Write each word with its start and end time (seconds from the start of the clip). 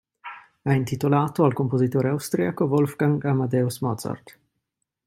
È 0.63 0.71
intitolato 0.73 1.43
al 1.43 1.53
compositore 1.53 2.09
austriaco 2.09 2.65
Wolfgang 2.65 3.23
Amadeus 3.23 3.81
Mozart. 3.81 4.39